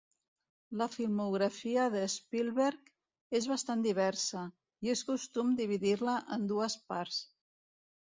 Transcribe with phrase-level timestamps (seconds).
[0.81, 2.89] La filmografia de Spielberg
[3.39, 4.47] és bastant diversa,
[4.87, 7.21] i és costum dividir-la en dues parts.